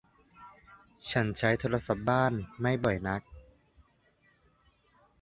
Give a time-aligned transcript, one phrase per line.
[1.11, 3.21] ฉันใช้โทรศัพท์บ้านไม่บ่อยนัก